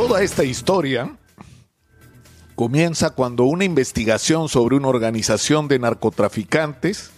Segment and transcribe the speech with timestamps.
[0.00, 1.14] Toda esta historia
[2.54, 7.10] comienza cuando una investigación sobre una organización de narcotraficantes,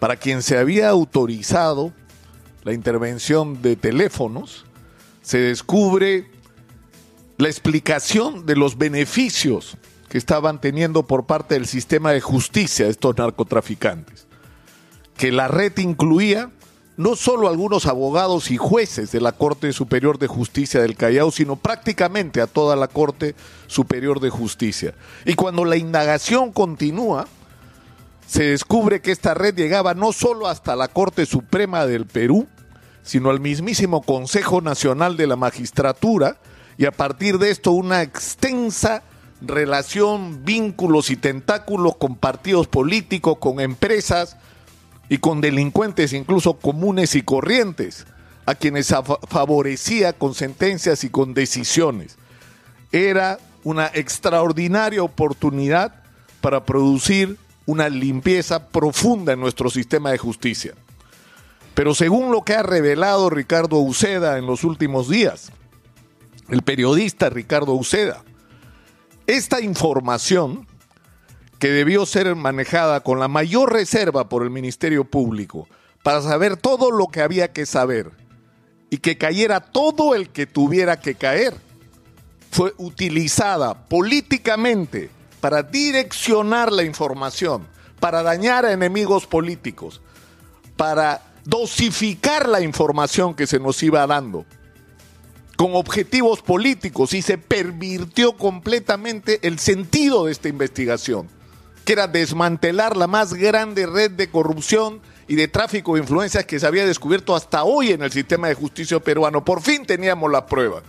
[0.00, 1.92] para quien se había autorizado
[2.64, 4.66] la intervención de teléfonos,
[5.22, 6.28] se descubre
[7.38, 9.76] la explicación de los beneficios
[10.08, 14.26] que estaban teniendo por parte del sistema de justicia estos narcotraficantes.
[15.16, 16.50] Que la red incluía
[16.96, 21.56] no solo algunos abogados y jueces de la Corte Superior de Justicia del Callao, sino
[21.56, 23.34] prácticamente a toda la Corte
[23.66, 24.94] Superior de Justicia.
[25.24, 27.26] Y cuando la indagación continúa,
[28.26, 32.46] se descubre que esta red llegaba no solo hasta la Corte Suprema del Perú,
[33.02, 36.38] sino al mismísimo Consejo Nacional de la Magistratura,
[36.76, 39.02] y a partir de esto una extensa
[39.40, 44.36] relación, vínculos y tentáculos con partidos políticos, con empresas,
[45.10, 48.06] y con delincuentes incluso comunes y corrientes,
[48.46, 48.94] a quienes
[49.28, 52.16] favorecía con sentencias y con decisiones.
[52.92, 55.94] Era una extraordinaria oportunidad
[56.40, 60.74] para producir una limpieza profunda en nuestro sistema de justicia.
[61.74, 65.50] Pero según lo que ha revelado Ricardo Uceda en los últimos días,
[66.48, 68.22] el periodista Ricardo Uceda,
[69.26, 70.68] esta información
[71.60, 75.68] que debió ser manejada con la mayor reserva por el Ministerio Público
[76.02, 78.10] para saber todo lo que había que saber
[78.88, 81.54] y que cayera todo el que tuviera que caer,
[82.50, 87.68] fue utilizada políticamente para direccionar la información,
[88.00, 90.00] para dañar a enemigos políticos,
[90.76, 94.46] para dosificar la información que se nos iba dando
[95.56, 101.28] con objetivos políticos y se pervirtió completamente el sentido de esta investigación
[101.84, 106.58] que era desmantelar la más grande red de corrupción y de tráfico de influencias que
[106.58, 109.44] se había descubierto hasta hoy en el sistema de justicia peruano.
[109.44, 110.82] Por fin teníamos la prueba.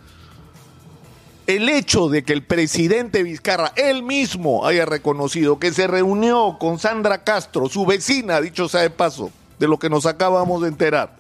[1.48, 6.80] El hecho de que el presidente Vizcarra, él mismo, haya reconocido que se reunió con
[6.80, 11.18] Sandra Castro, su vecina, dicho sea de paso, de lo que nos acabamos de enterar,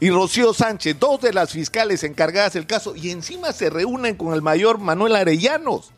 [0.00, 4.32] y Rocío Sánchez, dos de las fiscales encargadas del caso, y encima se reúnen con
[4.32, 5.92] el mayor Manuel Arellanos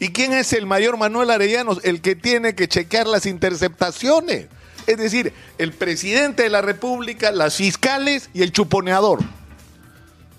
[0.00, 1.80] ¿Y quién es el mayor Manuel Arellanos?
[1.82, 4.46] El que tiene que chequear las interceptaciones.
[4.86, 9.20] Es decir, el presidente de la República, las fiscales y el chuponeador.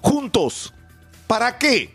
[0.01, 0.73] Juntos.
[1.27, 1.93] ¿Para qué?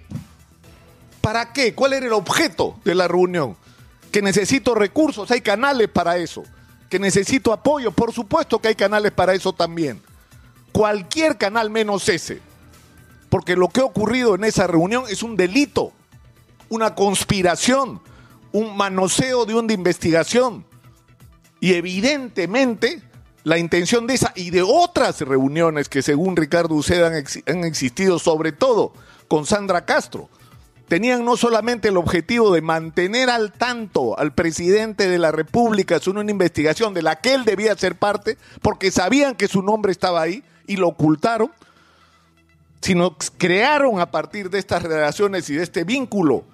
[1.21, 1.75] ¿Para qué?
[1.75, 3.57] ¿Cuál era el objeto de la reunión?
[4.13, 6.45] Que necesito recursos, hay canales para eso.
[6.91, 10.01] Que necesito apoyo, por supuesto que hay canales para eso también.
[10.71, 12.41] Cualquier canal menos ese.
[13.31, 15.93] Porque lo que ha ocurrido en esa reunión es un delito
[16.75, 18.01] una conspiración,
[18.53, 20.65] un manoseo de una investigación.
[21.61, 23.03] Y evidentemente
[23.45, 27.09] la intención de esa y de otras reuniones que según Ricardo Uceda
[27.47, 28.93] han, existido, sobre todo
[29.29, 30.29] con Sandra Castro,
[30.89, 36.21] tenían no solamente el objetivo de mantener al tanto al presidente de la República sobre
[36.21, 40.23] una investigación de la que él debía ser parte, porque sabían que su nombre estaba
[40.23, 41.51] ahí y lo ocultaron,
[42.81, 46.45] sino crearon a partir de estas relaciones y de este vínculo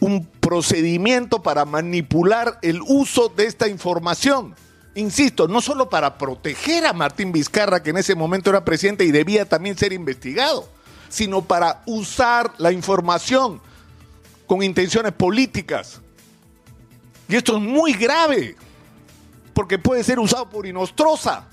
[0.00, 4.54] un procedimiento para manipular el uso de esta información.
[4.94, 9.12] Insisto, no solo para proteger a Martín Vizcarra, que en ese momento era presidente y
[9.12, 10.68] debía también ser investigado,
[11.08, 13.60] sino para usar la información
[14.46, 16.00] con intenciones políticas.
[17.28, 18.56] Y esto es muy grave,
[19.54, 21.46] porque puede ser usado por Inostroza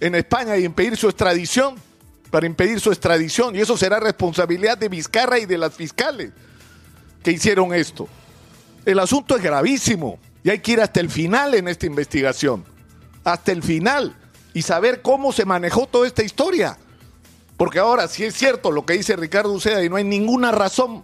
[0.00, 1.76] en España y impedir su extradición,
[2.30, 6.32] para impedir su extradición, y eso será responsabilidad de Vizcarra y de las fiscales
[7.24, 8.06] que hicieron esto.
[8.84, 12.64] El asunto es gravísimo y hay que ir hasta el final en esta investigación.
[13.24, 14.14] Hasta el final
[14.52, 16.78] y saber cómo se manejó toda esta historia.
[17.56, 21.02] Porque ahora, si es cierto lo que dice Ricardo Uceda y no hay ninguna razón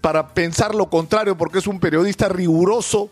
[0.00, 3.10] para pensar lo contrario, porque es un periodista riguroso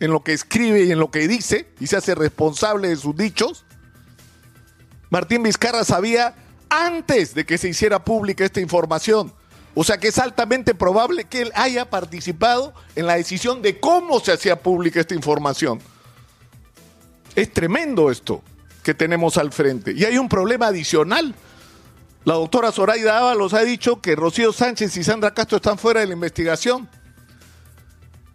[0.00, 3.14] en lo que escribe y en lo que dice y se hace responsable de sus
[3.14, 3.66] dichos,
[5.10, 6.34] Martín Vizcarra sabía
[6.70, 9.34] antes de que se hiciera pública esta información
[9.74, 14.20] o sea que es altamente probable que él haya participado en la decisión de cómo
[14.20, 15.80] se hacía pública esta información.
[17.36, 18.42] Es tremendo esto
[18.82, 19.92] que tenemos al frente.
[19.92, 21.34] Y hay un problema adicional.
[22.24, 26.06] La doctora Zoraida Ábalos ha dicho que Rocío Sánchez y Sandra Castro están fuera de
[26.06, 26.88] la investigación.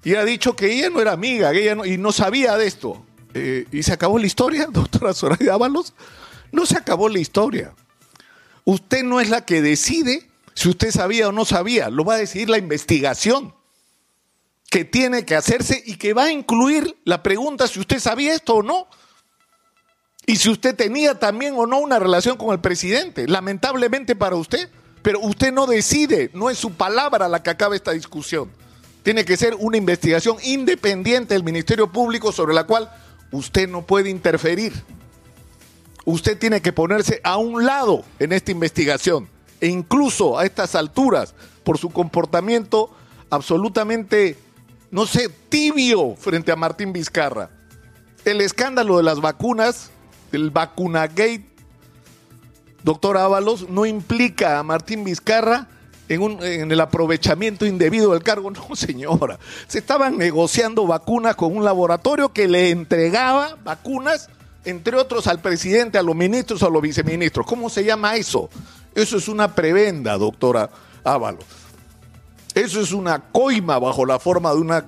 [0.04, 3.06] Y ha dicho que ella no era amiga ella y no sabía de esto.
[3.33, 5.94] Eh, ¿Y se acabó la historia, doctora Zoraida Ábalos?
[6.51, 7.74] No se acabó la historia.
[8.63, 12.18] Usted no es la que decide si usted sabía o no sabía, lo va a
[12.18, 13.54] decidir la investigación
[14.69, 18.56] que tiene que hacerse y que va a incluir la pregunta si usted sabía esto
[18.56, 18.88] o no.
[20.25, 23.28] Y si usted tenía también o no una relación con el presidente.
[23.28, 24.69] Lamentablemente para usted,
[25.06, 28.50] Pero usted no decide, no es su palabra la que acaba esta discusión.
[29.04, 32.90] Tiene que ser una investigación independiente del Ministerio Público sobre la cual
[33.31, 34.74] usted no puede interferir.
[36.06, 39.30] Usted tiene que ponerse a un lado en esta investigación.
[39.62, 42.92] E incluso a estas alturas, por su comportamiento
[43.30, 44.38] absolutamente,
[44.92, 47.50] no sé, tibio frente a Martín Vizcarra.
[48.24, 49.92] El escándalo de las vacunas,
[50.31, 51.46] el vacunagate,
[52.84, 55.68] doctor Ábalos, no implica a Martín Vizcarra
[56.07, 58.52] en, un, en, el aprovechamiento indebido del cargo.
[58.69, 59.40] No, señora.
[59.68, 64.30] Se estaban negociando vacunas con un laboratorio que le entregaba vacunas,
[64.63, 67.46] entre otros al presidente, a los ministros, a los viceministros.
[67.46, 68.50] ¿Cómo se llama eso?
[68.95, 70.69] Eso es una prebenda, doctora
[71.03, 71.44] Ábalos.
[72.53, 74.86] Eso es una coima bajo la forma de una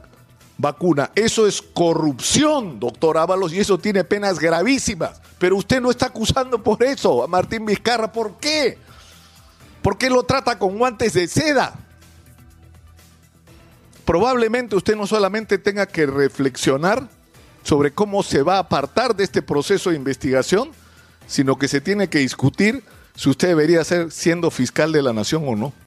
[0.58, 1.12] vacuna.
[1.14, 5.22] Eso es corrupción, doctor Ábalos, y eso tiene penas gravísimas.
[5.38, 8.12] Pero usted no está acusando por eso a Martín Vizcarra.
[8.12, 8.78] ¿Por qué?
[9.82, 11.76] ¿Por qué lo trata con guantes de seda?
[14.06, 17.10] Probablemente usted no solamente tenga que reflexionar
[17.62, 20.72] sobre cómo se va a apartar de este proceso de investigación,
[21.28, 22.84] sino que se tiene que discutir
[23.18, 25.74] si usted debería ser siendo fiscal de la nación o no.